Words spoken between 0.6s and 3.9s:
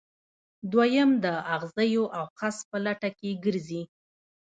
دویم د اغزیو او خس په لټه کې ګرځي.